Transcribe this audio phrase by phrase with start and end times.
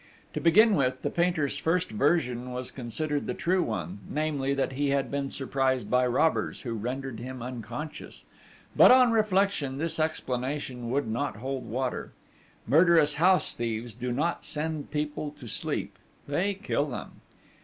[0.33, 4.89] To begin with, the painter's first version was considered the true one, namely, that he
[4.89, 8.23] had been surprised by robbers, who rendered him unconscious;
[8.75, 12.13] but, on reflection, this explanation would not hold water.
[12.65, 15.95] Murderous house thieves do not send people to sleep:
[16.27, 17.21] they kill them.